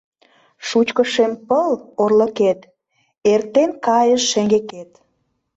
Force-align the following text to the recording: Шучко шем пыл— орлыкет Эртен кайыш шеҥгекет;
Шучко 0.67 1.03
шем 1.13 1.31
пыл— 1.47 1.71
орлыкет 2.01 2.59
Эртен 3.31 3.69
кайыш 3.85 4.21
шеҥгекет; 4.31 4.91